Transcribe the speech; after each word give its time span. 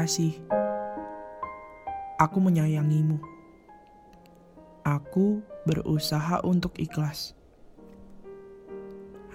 kasih. 0.00 0.32
Aku 2.16 2.40
menyayangimu. 2.40 3.20
Aku 4.80 5.44
berusaha 5.68 6.40
untuk 6.40 6.72
ikhlas. 6.80 7.36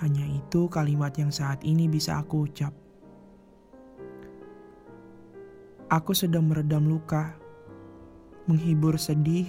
Hanya 0.02 0.26
itu 0.26 0.66
kalimat 0.74 1.14
yang 1.22 1.30
saat 1.30 1.62
ini 1.62 1.86
bisa 1.86 2.18
aku 2.18 2.50
ucap. 2.50 2.74
Aku 5.86 6.18
sedang 6.18 6.50
meredam 6.50 6.90
luka, 6.90 7.38
menghibur 8.50 8.98
sedih, 8.98 9.46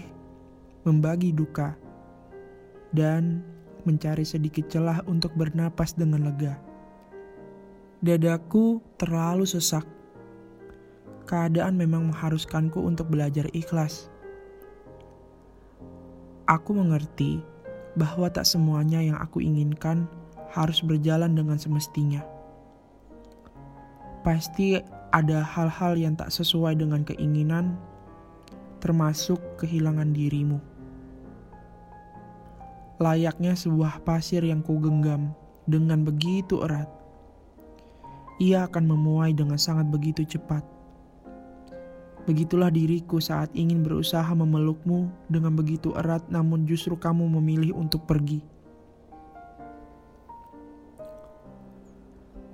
membagi 0.84 1.33
duka, 1.33 1.80
dan 2.92 3.41
mencari 3.88 4.28
sedikit 4.28 4.69
celah 4.69 5.00
untuk 5.08 5.33
bernapas 5.33 5.96
dengan 5.96 6.28
lega. 6.28 6.60
Dadaku 8.05 8.84
terlalu 9.00 9.48
sesak 9.48 9.95
keadaan 11.26 11.74
memang 11.74 12.14
mengharuskanku 12.14 12.78
untuk 12.78 13.10
belajar 13.10 13.50
ikhlas. 13.50 14.08
Aku 16.46 16.78
mengerti 16.78 17.42
bahwa 17.98 18.30
tak 18.30 18.46
semuanya 18.46 19.02
yang 19.02 19.18
aku 19.18 19.42
inginkan 19.42 20.06
harus 20.54 20.78
berjalan 20.78 21.34
dengan 21.34 21.58
semestinya. 21.58 22.22
Pasti 24.22 24.78
ada 25.10 25.42
hal-hal 25.42 25.98
yang 25.98 26.14
tak 26.14 26.30
sesuai 26.30 26.78
dengan 26.78 27.02
keinginan, 27.02 27.74
termasuk 28.78 29.42
kehilangan 29.58 30.14
dirimu. 30.14 30.62
Layaknya 33.02 33.58
sebuah 33.58 34.06
pasir 34.06 34.40
yang 34.46 34.62
kugenggam 34.62 35.34
dengan 35.66 36.06
begitu 36.06 36.62
erat, 36.62 36.88
ia 38.38 38.70
akan 38.70 38.84
memuai 38.86 39.34
dengan 39.34 39.58
sangat 39.58 39.90
begitu 39.90 40.24
cepat 40.24 40.75
Begitulah 42.27 42.74
diriku 42.74 43.22
saat 43.22 43.55
ingin 43.55 43.86
berusaha 43.86 44.27
memelukmu 44.34 45.06
dengan 45.30 45.55
begitu 45.55 45.94
erat, 45.94 46.27
namun 46.27 46.66
justru 46.66 46.98
kamu 46.98 47.22
memilih 47.38 47.78
untuk 47.78 48.02
pergi. 48.02 48.42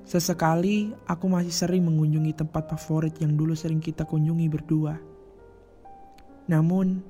Sesekali 0.05 0.93
aku 1.09 1.25
masih 1.25 1.57
sering 1.57 1.89
mengunjungi 1.89 2.37
tempat 2.37 2.69
favorit 2.77 3.17
yang 3.17 3.33
dulu 3.33 3.57
sering 3.57 3.81
kita 3.81 4.05
kunjungi 4.05 4.45
berdua. 4.53 5.01
Namun, 6.53 7.01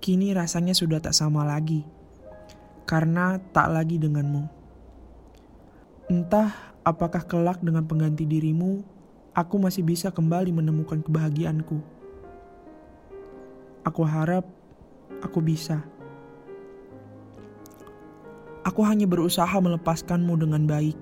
kini 0.00 0.32
rasanya 0.32 0.72
sudah 0.72 1.04
tak 1.04 1.12
sama 1.12 1.44
lagi 1.44 1.84
karena 2.88 3.36
tak 3.52 3.68
lagi 3.68 4.00
denganmu. 4.00 4.48
Entah 6.08 6.74
apakah 6.80 7.28
kelak 7.28 7.60
dengan 7.60 7.84
pengganti 7.84 8.24
dirimu 8.24 8.99
aku 9.34 9.62
masih 9.62 9.86
bisa 9.86 10.10
kembali 10.10 10.50
menemukan 10.50 10.98
kebahagiaanku. 11.02 11.78
Aku 13.86 14.02
harap 14.04 14.44
aku 15.22 15.38
bisa. 15.40 15.80
Aku 18.66 18.84
hanya 18.84 19.08
berusaha 19.08 19.56
melepaskanmu 19.56 20.36
dengan 20.36 20.68
baik. 20.68 20.98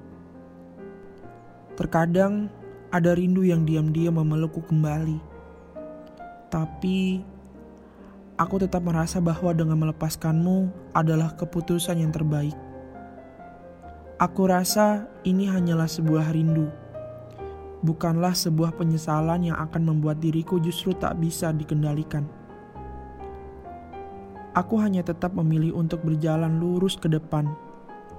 Terkadang 1.74 2.50
ada 2.94 3.12
rindu 3.18 3.42
yang 3.42 3.66
diam-diam 3.66 4.14
memelukku 4.14 4.62
kembali. 4.62 5.18
Tapi 6.48 7.20
aku 8.38 8.54
tetap 8.62 8.86
merasa 8.86 9.18
bahwa 9.18 9.50
dengan 9.52 9.76
melepaskanmu 9.82 10.70
adalah 10.94 11.34
keputusan 11.34 11.98
yang 11.98 12.14
terbaik. 12.14 12.54
Aku 14.18 14.50
rasa 14.50 15.06
ini 15.22 15.46
hanyalah 15.46 15.86
sebuah 15.86 16.34
rindu 16.34 16.87
bukanlah 17.83 18.34
sebuah 18.34 18.74
penyesalan 18.74 19.52
yang 19.52 19.58
akan 19.58 19.86
membuat 19.86 20.18
diriku 20.18 20.58
justru 20.58 20.94
tak 20.96 21.18
bisa 21.22 21.55
dikendalikan. 21.55 22.27
Aku 24.58 24.74
hanya 24.83 25.06
tetap 25.06 25.39
memilih 25.39 25.78
untuk 25.78 26.02
berjalan 26.02 26.58
lurus 26.58 26.98
ke 26.98 27.06
depan, 27.06 27.46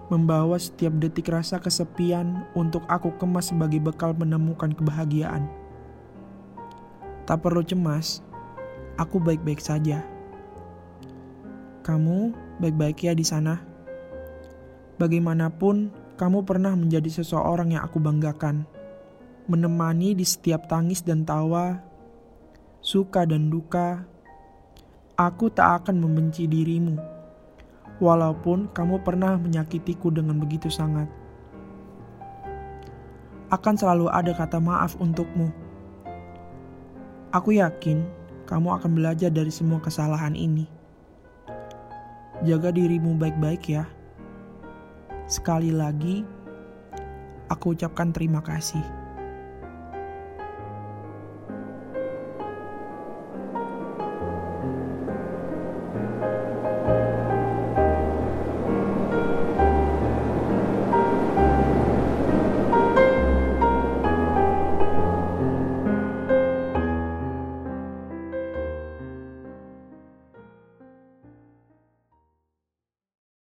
membawa 0.08 0.56
setiap 0.56 0.96
detik 0.96 1.28
rasa 1.28 1.60
kesepian 1.60 2.48
untuk 2.56 2.88
aku 2.88 3.12
kemas 3.20 3.52
sebagai 3.52 3.84
bekal 3.84 4.16
menemukan 4.16 4.72
kebahagiaan. 4.72 5.52
Tak 7.28 7.44
perlu 7.44 7.60
cemas, 7.60 8.24
aku 8.96 9.20
baik-baik 9.20 9.60
saja. 9.60 10.00
Kamu 11.84 12.32
baik-baik 12.64 13.04
ya 13.04 13.12
di 13.12 13.28
sana. 13.28 13.60
Bagaimanapun, 14.96 15.92
kamu 16.16 16.48
pernah 16.48 16.72
menjadi 16.76 17.20
seseorang 17.20 17.76
yang 17.76 17.84
aku 17.84 18.00
banggakan 18.00 18.64
menemani 19.50 20.14
di 20.14 20.22
setiap 20.24 20.70
tangis 20.70 21.02
dan 21.02 21.26
tawa, 21.26 21.82
suka 22.80 23.26
dan 23.26 23.50
duka. 23.50 24.06
Aku 25.20 25.52
tak 25.52 25.84
akan 25.84 26.00
membenci 26.00 26.48
dirimu, 26.48 26.96
walaupun 28.00 28.72
kamu 28.72 29.04
pernah 29.04 29.36
menyakitiku 29.36 30.08
dengan 30.14 30.40
begitu 30.40 30.72
sangat. 30.72 31.12
Akan 33.52 33.76
selalu 33.76 34.08
ada 34.14 34.32
kata 34.32 34.62
maaf 34.62 34.96
untukmu. 35.02 35.52
Aku 37.36 37.52
yakin 37.52 38.06
kamu 38.48 38.80
akan 38.80 38.96
belajar 38.96 39.34
dari 39.34 39.52
semua 39.52 39.82
kesalahan 39.84 40.38
ini. 40.38 40.70
Jaga 42.48 42.72
dirimu 42.72 43.20
baik-baik 43.20 43.68
ya. 43.68 43.84
Sekali 45.28 45.76
lagi, 45.76 46.24
aku 47.52 47.76
ucapkan 47.76 48.16
terima 48.16 48.40
kasih. 48.40 49.09